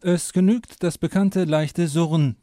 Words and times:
Es 0.00 0.32
genügt 0.32 0.84
das 0.84 0.96
bekannte 0.96 1.42
leichte 1.42 1.88
Surren, 1.88 2.36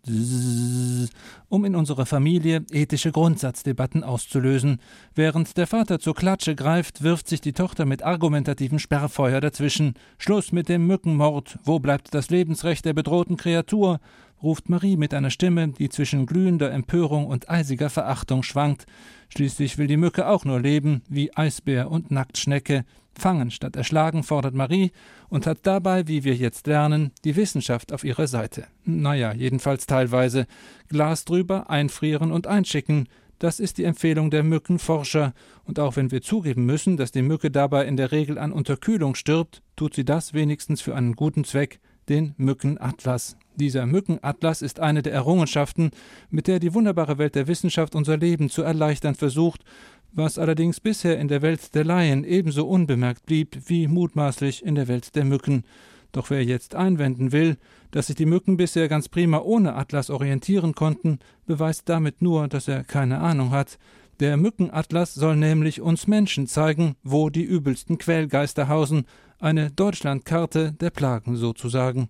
um 1.47 1.63
in 1.63 1.73
unserer 1.73 2.05
Familie 2.05 2.65
ethische 2.69 3.13
Grundsatzdebatten 3.13 4.03
auszulösen. 4.03 4.81
Während 5.13 5.55
der 5.55 5.65
Vater 5.65 5.99
zur 5.99 6.15
Klatsche 6.15 6.53
greift, 6.55 7.01
wirft 7.01 7.29
sich 7.29 7.39
die 7.39 7.53
Tochter 7.53 7.85
mit 7.85 8.03
argumentativem 8.03 8.77
Sperrfeuer 8.77 9.39
dazwischen. 9.39 9.93
Schluss 10.17 10.51
mit 10.51 10.67
dem 10.67 10.85
Mückenmord. 10.85 11.57
Wo 11.63 11.79
bleibt 11.79 12.13
das 12.13 12.29
Lebensrecht 12.29 12.83
der 12.83 12.93
bedrohten 12.93 13.37
Kreatur? 13.37 14.01
ruft 14.43 14.67
Marie 14.67 14.97
mit 14.97 15.13
einer 15.13 15.29
Stimme, 15.29 15.69
die 15.69 15.87
zwischen 15.87 16.25
glühender 16.25 16.73
Empörung 16.73 17.25
und 17.25 17.49
eisiger 17.49 17.89
Verachtung 17.89 18.43
schwankt. 18.43 18.85
Schließlich 19.29 19.77
will 19.77 19.87
die 19.87 19.95
Mücke 19.95 20.27
auch 20.27 20.43
nur 20.43 20.59
leben, 20.59 21.03
wie 21.07 21.33
Eisbär 21.33 21.89
und 21.89 22.11
Nacktschnecke. 22.11 22.83
Fangen 23.17 23.51
statt 23.51 23.75
erschlagen 23.75 24.23
fordert 24.23 24.53
Marie 24.53 24.91
und 25.29 25.47
hat 25.47 25.59
dabei, 25.63 26.07
wie 26.07 26.23
wir 26.23 26.35
jetzt 26.35 26.67
lernen, 26.67 27.11
die 27.23 27.35
Wissenschaft 27.35 27.93
auf 27.93 28.03
ihrer 28.03 28.27
Seite. 28.27 28.67
Naja, 28.83 29.33
jedenfalls 29.33 29.87
teilweise. 29.87 30.47
Glas 30.89 31.25
drüber, 31.25 31.69
einfrieren 31.69 32.31
und 32.31 32.47
einschicken. 32.47 33.07
Das 33.39 33.59
ist 33.59 33.77
die 33.77 33.83
Empfehlung 33.83 34.31
der 34.31 34.43
Mückenforscher. 34.43 35.33
Und 35.65 35.79
auch 35.79 35.95
wenn 35.95 36.11
wir 36.11 36.21
zugeben 36.21 36.65
müssen, 36.65 36.97
dass 36.97 37.11
die 37.11 37.21
Mücke 37.21 37.51
dabei 37.51 37.85
in 37.85 37.97
der 37.97 38.11
Regel 38.11 38.37
an 38.37 38.51
Unterkühlung 38.51 39.15
stirbt, 39.15 39.61
tut 39.75 39.93
sie 39.93 40.05
das 40.05 40.33
wenigstens 40.33 40.81
für 40.81 40.95
einen 40.95 41.15
guten 41.15 41.43
Zweck, 41.43 41.79
den 42.07 42.33
Mückenatlas. 42.37 43.37
Dieser 43.55 43.85
Mückenatlas 43.85 44.61
ist 44.61 44.79
eine 44.79 45.01
der 45.01 45.13
Errungenschaften, 45.13 45.91
mit 46.29 46.47
der 46.47 46.59
die 46.59 46.73
wunderbare 46.73 47.17
Welt 47.17 47.35
der 47.35 47.47
Wissenschaft 47.47 47.95
unser 47.95 48.17
Leben 48.17 48.49
zu 48.49 48.63
erleichtern 48.63 49.15
versucht 49.15 49.63
was 50.11 50.37
allerdings 50.37 50.79
bisher 50.79 51.19
in 51.19 51.27
der 51.27 51.41
Welt 51.41 51.75
der 51.75 51.83
Laien 51.83 52.23
ebenso 52.23 52.67
unbemerkt 52.67 53.25
blieb 53.25 53.57
wie 53.67 53.87
mutmaßlich 53.87 54.65
in 54.65 54.75
der 54.75 54.87
Welt 54.87 55.15
der 55.15 55.25
Mücken. 55.25 55.63
Doch 56.11 56.29
wer 56.29 56.43
jetzt 56.43 56.75
einwenden 56.75 57.31
will, 57.31 57.57
dass 57.91 58.07
sich 58.07 58.15
die 58.15 58.25
Mücken 58.25 58.55
bisher 58.55 58.87
ganz 58.87 59.09
prima 59.09 59.39
ohne 59.39 59.75
Atlas 59.75 60.09
orientieren 60.09 60.73
konnten, 60.73 61.19
beweist 61.45 61.89
damit 61.89 62.21
nur, 62.21 62.47
dass 62.47 62.67
er 62.67 62.83
keine 62.83 63.19
Ahnung 63.19 63.51
hat. 63.51 63.77
Der 64.21 64.37
Mückenatlas 64.37 65.13
soll 65.13 65.35
nämlich 65.35 65.81
uns 65.81 66.07
Menschen 66.07 66.47
zeigen, 66.47 66.95
wo 67.03 67.29
die 67.29 67.43
übelsten 67.43 67.97
Quälgeister 67.97 68.69
hausen, 68.69 69.05
eine 69.39 69.71
Deutschlandkarte 69.71 70.71
der 70.71 70.89
Plagen 70.89 71.35
sozusagen. 71.35 72.07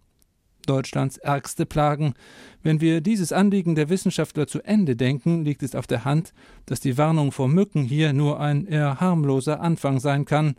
Deutschlands 0.66 1.18
ärgste 1.18 1.66
Plagen. 1.66 2.14
Wenn 2.64 2.82
wir 2.82 3.02
dieses 3.02 3.32
Anliegen 3.32 3.76
der 3.76 3.90
Wissenschaftler 3.90 4.48
zu 4.48 4.62
Ende 4.62 4.96
denken, 4.96 5.44
liegt 5.44 5.64
es 5.64 5.76
auf 5.76 5.88
der 5.88 6.06
Hand, 6.06 6.34
dass 6.66 6.80
die 6.80 6.98
Warnung 6.98 7.32
vor 7.32 7.48
Mücken 7.48 7.84
hier 7.84 8.14
nur 8.14 8.40
ein 8.40 8.66
eher 8.66 9.00
harmloser 9.00 9.60
Anfang 9.62 10.00
sein 10.00 10.26
kann. 10.26 10.56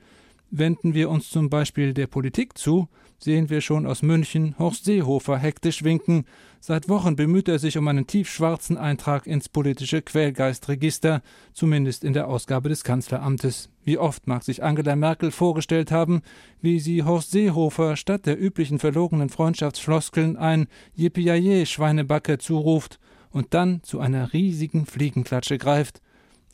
Wenden 0.51 0.95
wir 0.95 1.11
uns 1.11 1.29
zum 1.29 1.51
Beispiel 1.51 1.93
der 1.93 2.07
Politik 2.07 2.57
zu, 2.57 2.89
sehen 3.19 3.51
wir 3.51 3.61
schon 3.61 3.85
aus 3.85 4.03
München 4.03 4.55
Horst 4.59 4.85
Seehofer 4.85 5.39
hektisch 5.39 5.83
winken. 5.83 6.25
Seit 6.61 6.89
Wochen 6.89 7.17
bemüht 7.17 7.49
er 7.49 7.59
sich 7.59 7.77
um 7.79 7.89
einen 7.89 8.07
tiefschwarzen 8.07 8.79
Eintrag 8.79 9.27
ins 9.27 9.49
politische 9.49 10.03
Quälgeistregister, 10.03 11.23
zumindest 11.53 12.05
in 12.05 12.13
der 12.13 12.29
Ausgabe 12.29 12.69
des 12.69 12.85
Kanzleramtes. 12.85 13.71
Wie 13.85 13.99
oft 13.99 14.29
mag 14.29 14.45
sich 14.45 14.63
Angela 14.63 14.95
Merkel 14.95 15.33
vorgestellt 15.33 15.91
haben, 15.91 16.23
wie 16.61 16.79
sie 16.79 17.03
Horst 17.03 17.33
Seehofer 17.33 17.97
statt 17.97 18.27
der 18.27 18.41
üblichen 18.41 18.79
verlogenen 18.79 19.31
Freundschaftsfloskeln 19.31 20.37
ein 20.37 20.69
Yippie 20.95 21.67
Schweinebacke 21.67 22.39
zuruft 22.39 23.01
und 23.31 23.53
dann 23.53 23.83
zu 23.83 23.99
einer 23.99 24.33
riesigen 24.33 24.87
Fliegenklatsche 24.87 25.59
greift. 25.59 26.01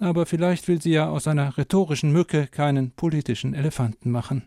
Aber 0.02 0.26
vielleicht 0.26 0.66
will 0.66 0.82
sie 0.82 0.90
ja 0.90 1.08
aus 1.08 1.28
einer 1.28 1.56
rhetorischen 1.56 2.10
Mücke 2.10 2.48
keinen 2.48 2.90
politischen 2.90 3.54
Elefanten 3.54 4.10
machen. 4.10 4.42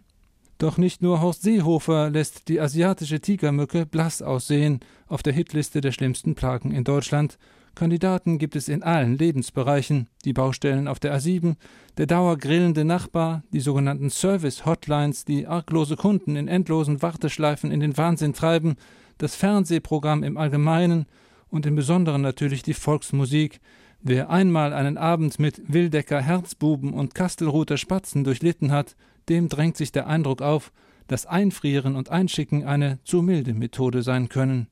Doch 0.58 0.78
nicht 0.78 1.02
nur 1.02 1.22
Horst 1.22 1.44
Seehofer 1.44 2.10
lässt 2.10 2.50
die 2.50 2.60
asiatische 2.60 3.22
Tigermücke 3.22 3.86
blass 3.86 4.22
aussehen 4.22 4.82
auf 5.08 5.24
der 5.24 5.32
Hitliste 5.32 5.80
der 5.80 5.94
schlimmsten 5.94 6.36
Plagen 6.36 6.72
in 6.72 6.84
Deutschland. 6.84 7.38
Kandidaten 7.74 8.38
gibt 8.38 8.58
es 8.58 8.68
in 8.68 8.84
allen 8.84 9.18
Lebensbereichen, 9.18 10.10
die 10.26 10.34
Baustellen 10.34 10.90
auf 10.90 11.00
der 11.00 11.18
A7, 11.18 11.56
der 11.98 12.06
dauergrillende 12.06 12.84
Nachbar, 12.84 13.42
die 13.54 13.62
sogenannten 13.62 14.10
Service-Hotlines, 14.10 15.24
die 15.24 15.48
arglose 15.48 15.96
Kunden 15.96 16.36
in 16.36 16.50
endlosen 16.50 17.02
Warteschleifen 17.02 17.72
in 17.72 17.80
den 17.80 17.96
Wahnsinn 17.96 18.34
treiben, 18.34 18.76
das 19.20 19.36
Fernsehprogramm 19.36 20.22
im 20.24 20.36
Allgemeinen 20.36 21.06
und 21.48 21.66
im 21.66 21.76
Besonderen 21.76 22.22
natürlich 22.22 22.62
die 22.62 22.74
Volksmusik. 22.74 23.62
Wer 24.08 24.30
einmal 24.30 24.72
einen 24.72 25.00
Abend 25.00 25.40
mit 25.40 25.64
Wildecker 25.66 26.22
Herzbuben 26.22 26.94
und 26.94 27.16
Kastelruther 27.16 27.78
Spatzen 27.78 28.24
durchlitten 28.24 28.72
hat, 28.72 28.96
dem 29.30 29.50
drängt 29.50 29.78
sich 29.78 29.92
der 29.92 30.06
Eindruck 30.06 30.44
auf, 30.44 30.72
dass 31.08 31.26
Einfrieren 31.26 31.96
und 31.96 32.12
Einschicken 32.12 32.66
eine 32.66 33.00
zu 33.04 33.24
milde 33.24 33.56
Methode 33.56 34.04
sein 34.04 34.30
können. 34.30 34.68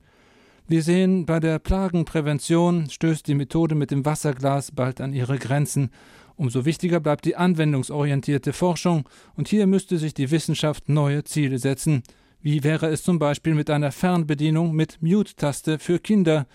Wir 0.68 0.84
sehen, 0.84 1.26
bei 1.26 1.40
der 1.40 1.58
Plagenprävention 1.58 2.88
stößt 2.88 3.26
die 3.26 3.34
Methode 3.34 3.74
mit 3.74 3.90
dem 3.90 4.04
Wasserglas 4.04 4.70
bald 4.70 5.00
an 5.00 5.12
ihre 5.12 5.36
Grenzen. 5.38 5.90
Umso 6.36 6.64
wichtiger 6.64 7.00
bleibt 7.00 7.24
die 7.24 7.34
anwendungsorientierte 7.34 8.52
Forschung, 8.52 9.08
und 9.34 9.48
hier 9.48 9.66
müsste 9.66 9.98
sich 9.98 10.14
die 10.14 10.30
Wissenschaft 10.30 10.88
neue 10.88 11.24
Ziele 11.24 11.58
setzen. 11.58 12.04
Wie 12.40 12.62
wäre 12.62 12.86
es 12.86 13.02
zum 13.02 13.18
Beispiel 13.18 13.54
mit 13.54 13.68
einer 13.68 13.90
Fernbedienung 13.90 14.76
mit 14.76 15.02
Mute-Taste 15.02 15.80
für 15.80 15.98
Kinder? 15.98 16.46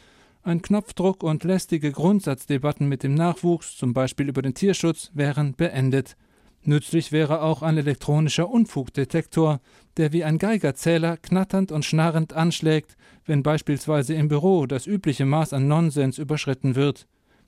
Ein 0.42 0.62
Knopfdruck 0.62 1.22
und 1.22 1.44
lästige 1.44 1.92
Grundsatzdebatten 1.92 2.88
mit 2.88 3.04
dem 3.04 3.14
Nachwuchs, 3.14 3.76
zum 3.76 3.94
Beispiel 3.94 4.30
über 4.30 4.42
den 4.42 4.54
Tierschutz, 4.54 5.12
wären 5.14 5.54
beendet. 5.54 6.16
Nützlich 6.64 7.12
wäre 7.12 7.42
auch 7.42 7.62
ein 7.62 7.78
elektronischer 7.78 8.50
Unfugdetektor, 8.50 9.60
der 9.98 10.14
wie 10.14 10.24
ein 10.24 10.38
Geigerzähler 10.38 11.18
knatternd 11.18 11.74
und 11.74 11.84
schnarrend 11.84 12.34
anschlägt, 12.34 12.96
wenn 13.26 13.44
beispielsweise 13.44 14.14
im 14.14 14.30
Büro 14.30 14.66
das 14.66 14.88
übliche 14.88 15.26
Maß 15.26 15.52
an 15.52 15.68
Nonsens 15.68 16.18
überschritten 16.18 16.76
wird. 16.76 17.06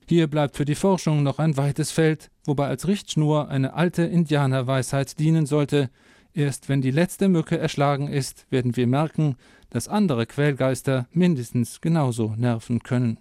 Hier 0.08 0.28
bleibt 0.28 0.58
für 0.58 0.66
die 0.66 0.76
Forschung 0.76 1.24
noch 1.24 1.40
ein 1.40 1.56
weites 1.56 1.92
Feld, 1.92 2.30
wobei 2.46 2.68
als 2.68 2.88
Richtschnur 2.88 3.48
eine 3.48 3.74
alte 3.74 4.04
Indianerweisheit 4.04 5.18
dienen 5.18 5.46
sollte. 5.46 5.90
Erst 6.34 6.68
wenn 6.68 6.82
die 6.82 6.92
letzte 6.92 7.30
Mücke 7.30 7.58
erschlagen 7.58 8.10
ist, 8.10 8.46
werden 8.50 8.76
wir 8.76 8.88
merken, 8.88 9.36
dass 9.72 9.88
andere 9.88 10.28
Quälgeister 10.28 11.08
mindestens 11.12 11.82
genauso 11.82 12.36
nerven 12.38 12.84
können. 12.84 13.18